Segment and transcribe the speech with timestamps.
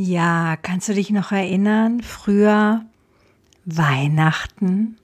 [0.00, 2.02] Ja, kannst du dich noch erinnern?
[2.02, 2.84] Früher
[3.64, 4.96] Weihnachten.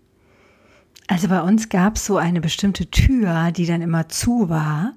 [1.09, 4.93] Also bei uns gab es so eine bestimmte Tür, die dann immer zu war.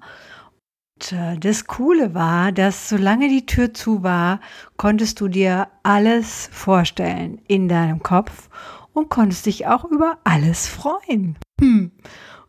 [0.93, 4.39] Und äh, das Coole war, dass solange die Tür zu war,
[4.77, 8.49] konntest du dir alles vorstellen in deinem Kopf
[8.93, 11.37] und konntest dich auch über alles freuen.
[11.59, 11.91] Hm.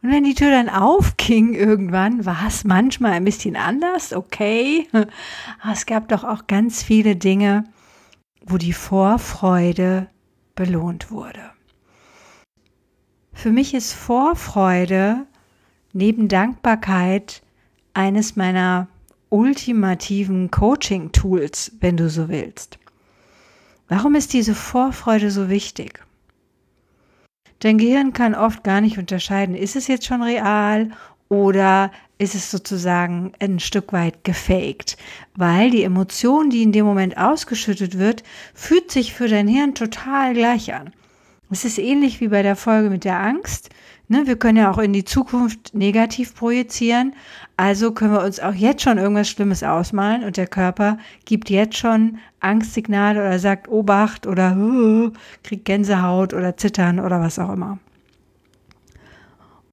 [0.02, 4.86] Und wenn die Tür dann aufging irgendwann, war es manchmal ein bisschen anders, okay.
[4.92, 7.64] Aber es gab doch auch ganz viele Dinge,
[8.46, 10.08] wo die Vorfreude
[10.54, 11.50] belohnt wurde.
[13.32, 15.26] Für mich ist Vorfreude
[15.92, 17.42] neben Dankbarkeit
[17.94, 18.88] eines meiner
[19.30, 22.78] ultimativen Coaching-Tools, wenn du so willst.
[23.88, 26.04] Warum ist diese Vorfreude so wichtig?
[27.60, 30.90] Dein Gehirn kann oft gar nicht unterscheiden, ist es jetzt schon real
[31.28, 34.96] oder ist es sozusagen ein Stück weit gefaked,
[35.34, 38.22] weil die Emotion, die in dem Moment ausgeschüttet wird,
[38.54, 40.92] fühlt sich für dein Hirn total gleich an.
[41.50, 43.70] Es ist ähnlich wie bei der Folge mit der Angst.
[44.10, 47.14] Ne, wir können ja auch in die Zukunft negativ projizieren.
[47.58, 51.76] Also können wir uns auch jetzt schon irgendwas Schlimmes ausmalen und der Körper gibt jetzt
[51.76, 57.78] schon Angstsignale oder sagt Obacht oder uh, kriegt Gänsehaut oder Zittern oder was auch immer.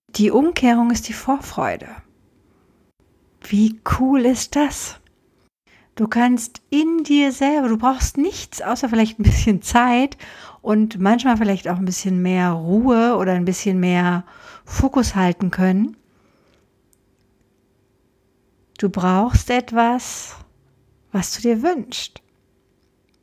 [0.09, 1.87] Die Umkehrung ist die Vorfreude.
[3.41, 4.99] Wie cool ist das?
[5.95, 10.17] Du kannst in dir selber, du brauchst nichts außer vielleicht ein bisschen Zeit
[10.61, 14.25] und manchmal vielleicht auch ein bisschen mehr Ruhe oder ein bisschen mehr
[14.65, 15.95] Fokus halten können.
[18.77, 20.35] Du brauchst etwas,
[21.13, 22.21] was du dir wünschst.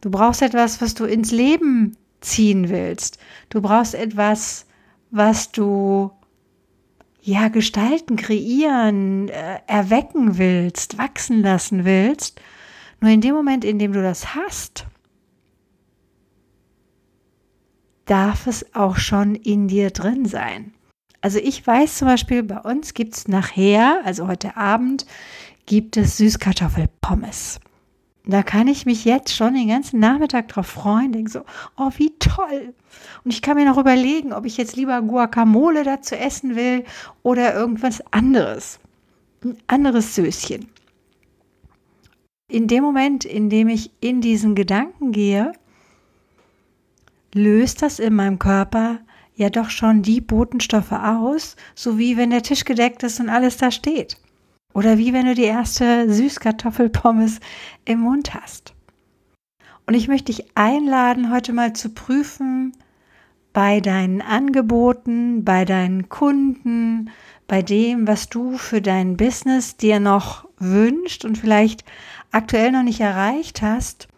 [0.00, 3.18] Du brauchst etwas, was du ins Leben ziehen willst.
[3.50, 4.64] Du brauchst etwas,
[5.10, 6.10] was du
[7.20, 12.40] ja gestalten, kreieren, äh, erwecken willst, wachsen lassen willst.
[13.02, 14.86] Nur in dem Moment, in dem du das hast,
[18.04, 20.72] darf es auch schon in dir drin sein.
[21.20, 25.04] Also ich weiß zum Beispiel, bei uns gibt es nachher, also heute Abend,
[25.66, 27.58] gibt es Süßkartoffelpommes.
[28.24, 31.40] Da kann ich mich jetzt schon den ganzen Nachmittag drauf freuen, denke so,
[31.76, 32.72] oh, wie toll.
[33.24, 36.84] Und ich kann mir noch überlegen, ob ich jetzt lieber Guacamole dazu essen will
[37.24, 38.78] oder irgendwas anderes.
[39.42, 40.71] Ein anderes Söschen.
[42.52, 45.52] In dem Moment, in dem ich in diesen Gedanken gehe,
[47.32, 48.98] löst das in meinem Körper
[49.34, 53.56] ja doch schon die Botenstoffe aus, so wie wenn der Tisch gedeckt ist und alles
[53.56, 54.18] da steht.
[54.74, 57.40] Oder wie wenn du die erste Süßkartoffelpommes
[57.86, 58.74] im Mund hast.
[59.86, 62.74] Und ich möchte dich einladen, heute mal zu prüfen,
[63.54, 67.08] bei deinen Angeboten, bei deinen Kunden,
[67.48, 71.84] bei dem, was du für dein Business dir noch wünscht und vielleicht
[72.30, 74.08] aktuell noch nicht erreicht hast,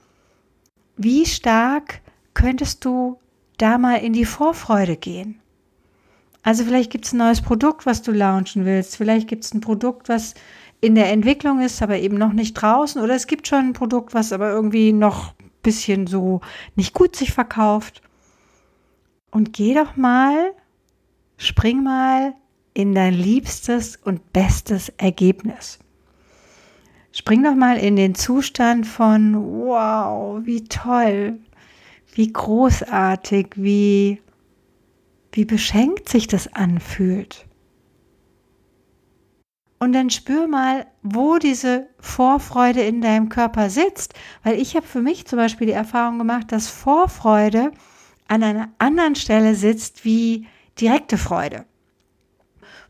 [0.97, 2.01] wie stark
[2.35, 3.19] könntest du
[3.57, 5.41] da mal in die Vorfreude gehen.
[6.43, 8.97] Also vielleicht gibt es ein neues Produkt, was du launchen willst.
[8.97, 10.35] Vielleicht gibt es ein Produkt, was
[10.81, 13.01] in der Entwicklung ist, aber eben noch nicht draußen.
[13.01, 16.43] Oder es gibt schon ein Produkt, was aber irgendwie noch ein bisschen so
[16.77, 18.03] nicht gut sich verkauft.
[19.31, 20.53] Und geh doch mal,
[21.39, 22.35] spring mal
[22.75, 25.79] in dein liebstes und bestes Ergebnis.
[27.17, 31.39] Spring doch mal in den Zustand von, wow, wie toll,
[32.13, 34.21] wie großartig, wie,
[35.31, 37.47] wie beschenkt sich das anfühlt.
[39.79, 44.15] Und dann spür mal, wo diese Vorfreude in deinem Körper sitzt.
[44.43, 47.71] Weil ich habe für mich zum Beispiel die Erfahrung gemacht, dass Vorfreude
[48.27, 50.49] an einer anderen Stelle sitzt wie
[50.81, 51.65] direkte Freude.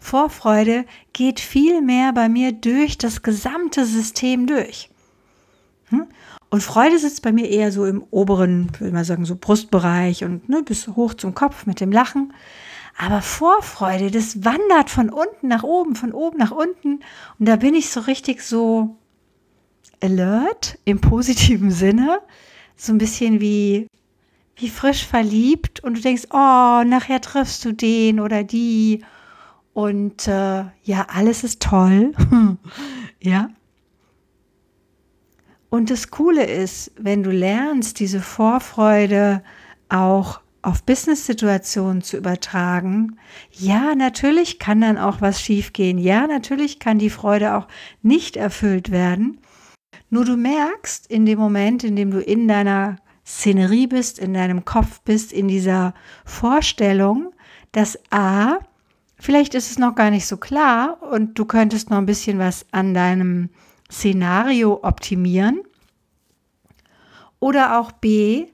[0.05, 0.85] Vorfreude
[1.15, 4.91] geht viel mehr bei mir durch das gesamte System durch.
[5.89, 6.07] Hm?
[6.51, 10.47] Und Freude sitzt bei mir eher so im oberen, würde man sagen, so Brustbereich und
[10.47, 12.35] ne, bis hoch zum Kopf mit dem Lachen.
[12.99, 17.01] Aber Vorfreude, das wandert von unten nach oben, von oben nach unten.
[17.39, 18.99] Und da bin ich so richtig so
[20.03, 22.21] alert im positiven Sinne.
[22.77, 23.87] So ein bisschen wie,
[24.57, 25.83] wie frisch verliebt.
[25.83, 29.03] Und du denkst, oh, nachher triffst du den oder die.
[29.75, 32.13] Und äh, ja, alles ist toll.
[33.21, 33.51] ja.
[35.69, 39.43] Und das Coole ist, wenn du lernst, diese Vorfreude
[39.89, 43.19] auch auf Business-Situationen zu übertragen,
[43.51, 45.99] ja, natürlich kann dann auch was schiefgehen.
[45.99, 47.67] Ja, natürlich kann die Freude auch
[48.03, 49.41] nicht erfüllt werden.
[50.09, 54.65] Nur du merkst in dem Moment, in dem du in deiner Szenerie bist, in deinem
[54.65, 55.95] Kopf bist, in dieser
[56.25, 57.33] Vorstellung,
[57.73, 58.59] dass A,
[59.19, 62.67] vielleicht ist es noch gar nicht so klar und du könntest noch ein bisschen was
[62.73, 63.51] an deinem
[63.91, 65.63] Szenario optimieren.
[67.41, 68.47] Oder auch B,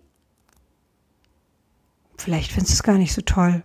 [2.18, 3.62] vielleicht findest du es gar nicht so toll.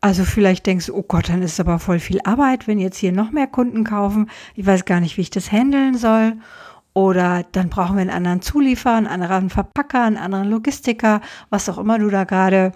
[0.00, 2.98] Also vielleicht denkst du, oh Gott, dann ist es aber voll viel Arbeit, wenn jetzt
[2.98, 4.28] hier noch mehr Kunden kaufen.
[4.56, 6.34] Ich weiß gar nicht, wie ich das handeln soll.
[6.94, 11.78] Oder dann brauchen wir einen anderen Zulieferer, einen anderen Verpacker, einen anderen Logistiker, was auch
[11.78, 12.72] immer du da gerade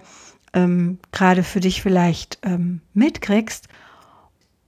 [0.53, 3.67] ähm, gerade für dich vielleicht ähm, mitkriegst.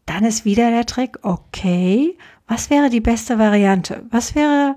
[0.05, 2.17] Dann ist wieder der Trick, okay,
[2.47, 4.05] was wäre die beste Variante?
[4.09, 4.75] Was wäre,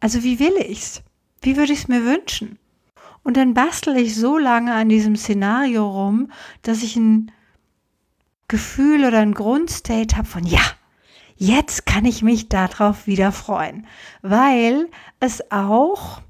[0.00, 1.02] also wie will ich's?
[1.40, 2.58] Wie würde ich es mir wünschen?
[3.22, 6.30] Und dann bastel ich so lange an diesem Szenario rum,
[6.62, 7.32] dass ich ein
[8.48, 10.62] Gefühl oder ein Grundstate habe von ja,
[11.36, 13.86] jetzt kann ich mich darauf wieder freuen,
[14.22, 14.88] weil
[15.20, 16.20] es auch,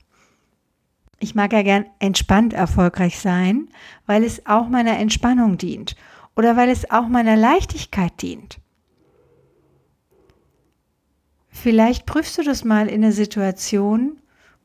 [1.19, 3.69] ich mag ja gern entspannt erfolgreich sein,
[4.07, 5.97] weil es auch meiner Entspannung dient
[6.35, 8.59] oder weil es auch meiner Leichtigkeit dient.
[11.49, 14.19] Vielleicht prüfst du das mal in einer Situation,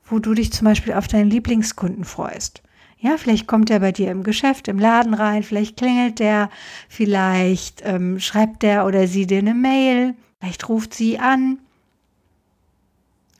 [0.04, 2.62] wo du dich zum Beispiel auf deinen Lieblingskunden freust.
[3.00, 6.50] Ja, vielleicht kommt er bei dir im Geschäft, im Laden rein, vielleicht klingelt der,
[6.88, 11.60] vielleicht ähm, schreibt der oder sie dir eine Mail, vielleicht ruft sie an.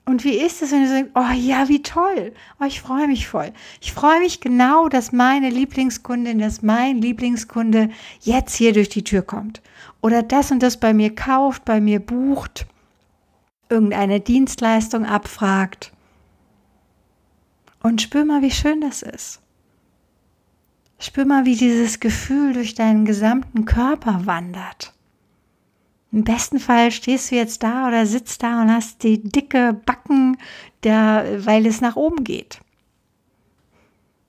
[0.04, 3.28] Und wie ist es, wenn du sagst, oh ja, wie toll, oh, ich freue mich
[3.28, 3.52] voll.
[3.80, 7.88] Ich freue mich genau, dass meine Lieblingskundin, dass mein Lieblingskunde
[8.20, 9.62] jetzt hier durch die Tür kommt.
[10.00, 12.66] Oder das und das bei mir kauft, bei mir bucht,
[13.68, 15.92] irgendeine Dienstleistung abfragt.
[17.80, 19.40] Und spür mal, wie schön das ist.
[20.98, 24.91] Spür mal, wie dieses Gefühl durch deinen gesamten Körper wandert.
[26.12, 30.36] Im besten Fall stehst du jetzt da oder sitzt da und hast die dicke Backen,
[30.82, 32.60] der, weil es nach oben geht.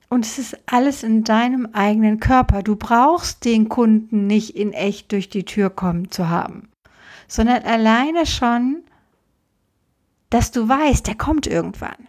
[0.08, 2.62] Und es ist alles in deinem eigenen Körper.
[2.62, 6.68] Du brauchst den Kunden nicht in echt durch die Tür kommen zu haben,
[7.28, 8.82] sondern alleine schon,
[10.30, 12.08] dass du weißt, der kommt irgendwann.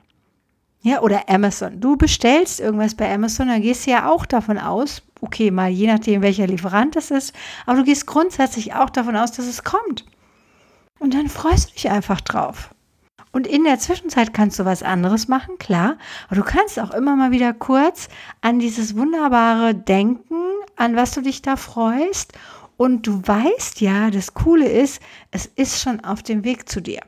[0.85, 1.81] Ja, oder Amazon.
[1.81, 5.87] Du bestellst irgendwas bei Amazon, dann gehst du ja auch davon aus, okay, mal je
[5.87, 7.33] nachdem, welcher Lieferant es ist,
[7.65, 10.05] aber du gehst grundsätzlich auch davon aus, dass es kommt.
[10.99, 12.69] Und dann freust du dich einfach drauf.
[13.31, 15.97] Und in der Zwischenzeit kannst du was anderes machen, klar,
[16.27, 18.07] aber du kannst auch immer mal wieder kurz
[18.41, 20.35] an dieses wunderbare Denken,
[20.75, 22.33] an was du dich da freust.
[22.77, 25.01] Und du weißt ja, das Coole ist,
[25.31, 26.99] es ist schon auf dem Weg zu dir.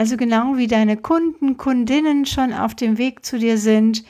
[0.00, 4.02] Also genau wie deine Kunden, Kundinnen schon auf dem Weg zu dir sind,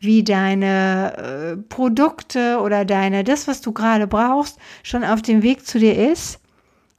[0.00, 5.64] wie deine äh, Produkte oder deine, das, was du gerade brauchst, schon auf dem Weg
[5.64, 6.40] zu dir ist,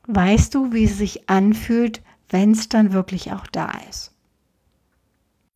[0.08, 4.14] weißt du, wie es sich anfühlt, wenn es dann wirklich auch da ist.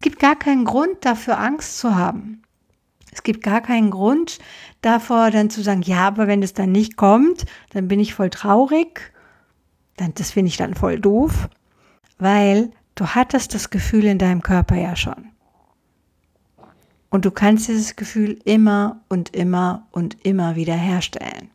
[0.01, 2.41] Es gibt gar keinen Grund dafür, Angst zu haben.
[3.09, 4.39] Es gibt gar keinen Grund
[4.81, 8.31] davor, dann zu sagen, ja, aber wenn es dann nicht kommt, dann bin ich voll
[8.31, 9.13] traurig.
[9.95, 11.47] Dann, das finde ich dann voll doof,
[12.17, 15.29] weil Du hattest das Gefühl in deinem Körper ja schon.
[17.09, 21.49] Und du kannst dieses Gefühl immer und immer und immer wieder herstellen.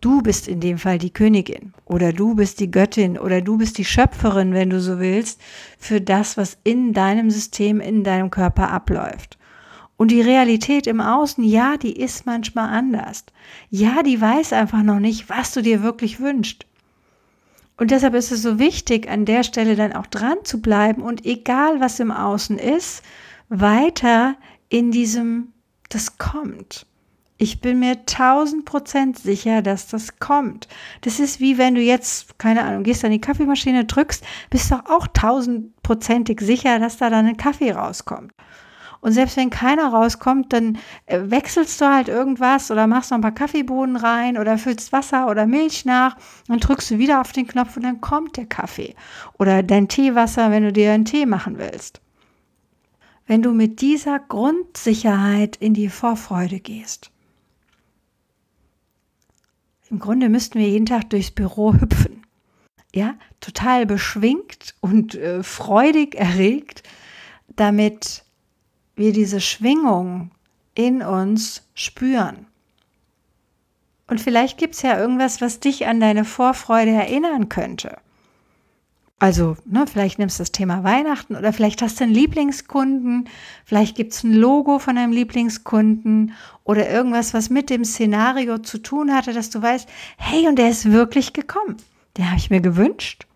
[0.00, 3.78] Du bist in dem Fall die Königin oder du bist die Göttin oder du bist
[3.78, 5.40] die Schöpferin, wenn du so willst,
[5.78, 9.38] für das, was in deinem System, in deinem Körper abläuft.
[9.96, 13.24] Und die Realität im Außen, ja, die ist manchmal anders.
[13.70, 16.66] Ja, die weiß einfach noch nicht, was du dir wirklich wünschst.
[17.76, 21.24] Und deshalb ist es so wichtig, an der Stelle dann auch dran zu bleiben und
[21.24, 23.02] egal was im Außen ist,
[23.48, 24.36] weiter
[24.68, 25.52] in diesem,
[25.88, 26.86] das kommt.
[27.36, 30.68] Ich bin mir tausend Prozent sicher, dass das kommt.
[31.00, 34.76] Das ist wie wenn du jetzt, keine Ahnung, gehst an die Kaffeemaschine, drückst, bist du
[34.88, 38.32] auch tausendprozentig sicher, dass da dann ein Kaffee rauskommt.
[39.04, 43.20] Und selbst wenn keiner rauskommt, dann äh, wechselst du halt irgendwas oder machst noch ein
[43.20, 46.16] paar Kaffeebohnen rein oder füllst Wasser oder Milch nach.
[46.48, 48.94] Dann drückst du wieder auf den Knopf und dann kommt der Kaffee.
[49.38, 52.00] Oder dein Teewasser, wenn du dir einen Tee machen willst.
[53.26, 57.10] Wenn du mit dieser Grundsicherheit in die Vorfreude gehst.
[59.90, 62.22] Im Grunde müssten wir jeden Tag durchs Büro hüpfen.
[62.94, 66.84] Ja, total beschwingt und äh, freudig erregt,
[67.54, 68.23] damit
[68.96, 70.30] wir diese Schwingung
[70.74, 72.46] in uns spüren.
[74.06, 77.98] Und vielleicht gibt es ja irgendwas, was dich an deine Vorfreude erinnern könnte.
[79.18, 83.28] Also, ne, vielleicht nimmst du das Thema Weihnachten oder vielleicht hast du einen Lieblingskunden,
[83.64, 86.34] vielleicht gibt es ein Logo von einem Lieblingskunden
[86.64, 90.68] oder irgendwas, was mit dem Szenario zu tun hatte, dass du weißt, hey, und der
[90.68, 91.76] ist wirklich gekommen.
[92.18, 93.26] Den habe ich mir gewünscht.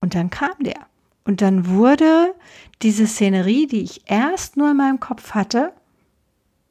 [0.00, 0.86] Und dann kam der.
[1.26, 2.34] Und dann wurde
[2.82, 5.72] diese Szenerie, die ich erst nur in meinem Kopf hatte,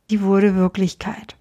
[0.09, 1.35] die wurde Wirklichkeit.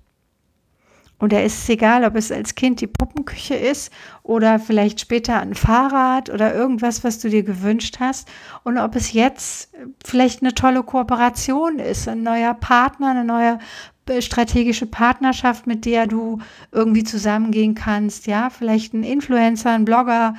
[1.18, 3.92] Und da ist es egal, ob es als Kind die Puppenküche ist
[4.24, 8.28] oder vielleicht später ein Fahrrad oder irgendwas, was du dir gewünscht hast.
[8.64, 9.72] Und ob es jetzt
[10.04, 13.58] vielleicht eine tolle Kooperation ist, ein neuer Partner, eine neue
[14.06, 16.40] äh, strategische Partnerschaft, mit der du
[16.72, 18.26] irgendwie zusammengehen kannst.
[18.26, 20.34] Ja, vielleicht ein Influencer, ein Blogger,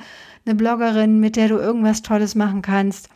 [0.46, 3.08] eine Bloggerin, mit der du irgendwas Tolles machen kannst.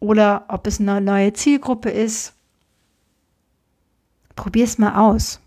[0.00, 2.34] Oder ob es eine neue Zielgruppe ist.
[4.34, 5.40] Probier es mal aus.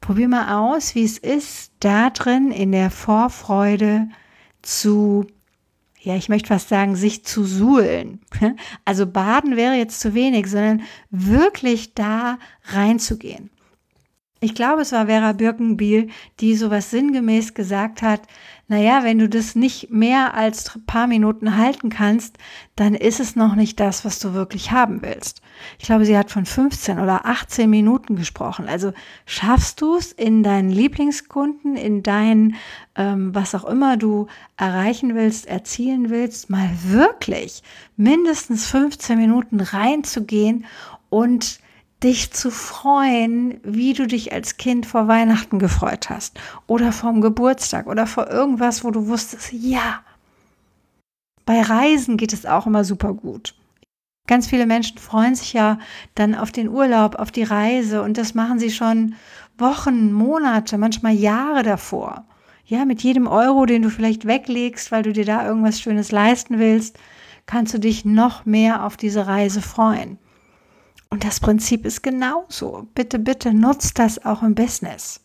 [0.00, 4.08] Probier mal aus, wie es ist, da drin in der Vorfreude
[4.62, 5.26] zu,
[6.00, 8.20] ja, ich möchte fast sagen, sich zu suhlen.
[8.84, 13.50] Also baden wäre jetzt zu wenig, sondern wirklich da reinzugehen.
[14.40, 18.20] Ich glaube, es war Vera Birkenbiel, die sowas sinngemäß gesagt hat,
[18.68, 22.36] naja, wenn du das nicht mehr als paar Minuten halten kannst,
[22.74, 25.40] dann ist es noch nicht das, was du wirklich haben willst.
[25.78, 28.68] Ich glaube, sie hat von 15 oder 18 Minuten gesprochen.
[28.68, 28.92] Also
[29.24, 32.56] schaffst du es in deinen Lieblingskunden, in dein,
[32.96, 34.26] ähm, was auch immer du
[34.56, 37.62] erreichen willst, erzielen willst, mal wirklich
[37.96, 40.66] mindestens 15 Minuten reinzugehen
[41.08, 41.60] und
[42.02, 47.86] dich zu freuen, wie du dich als Kind vor Weihnachten gefreut hast oder vorm Geburtstag
[47.86, 50.02] oder vor irgendwas, wo du wusstest, ja.
[51.46, 53.54] Bei Reisen geht es auch immer super gut.
[54.26, 55.78] Ganz viele Menschen freuen sich ja
[56.16, 59.14] dann auf den Urlaub, auf die Reise und das machen sie schon
[59.56, 62.24] Wochen, Monate, manchmal Jahre davor.
[62.66, 66.58] Ja, mit jedem Euro, den du vielleicht weglegst, weil du dir da irgendwas Schönes leisten
[66.58, 66.98] willst,
[67.46, 70.18] kannst du dich noch mehr auf diese Reise freuen.
[71.10, 72.86] Und das Prinzip ist genauso.
[72.94, 75.20] Bitte, bitte nutzt das auch im Business.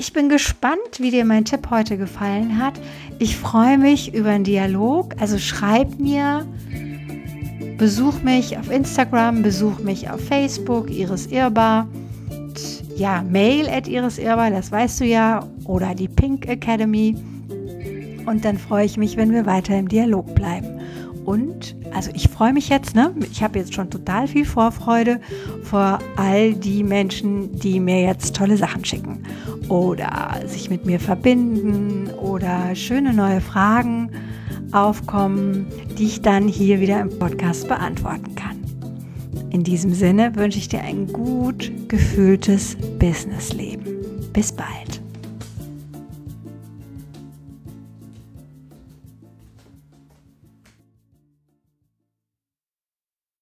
[0.00, 2.74] Ich bin gespannt, wie dir mein Tipp heute gefallen hat.
[3.18, 5.14] Ich freue mich über einen Dialog.
[5.18, 6.46] Also schreib mir,
[7.78, 11.88] besuch mich auf Instagram, besuch mich auf Facebook, Iris Irbar.
[12.96, 17.16] Ja, Mail at Iris Irbar, das weißt du ja, oder die Pink Academy.
[18.26, 20.80] Und dann freue ich mich, wenn wir weiter im Dialog bleiben.
[21.24, 23.12] Und also ich freue mich jetzt, ne?
[23.32, 25.20] Ich habe jetzt schon total viel Vorfreude
[25.64, 29.24] vor all die Menschen, die mir jetzt tolle Sachen schicken
[29.68, 34.12] oder sich mit mir verbinden oder schöne neue Fragen
[34.70, 35.66] aufkommen,
[35.98, 38.62] die ich dann hier wieder im Podcast beantworten kann.
[39.50, 43.96] In diesem Sinne wünsche ich dir ein gut gefühltes Businessleben.
[44.32, 44.97] Bis bald.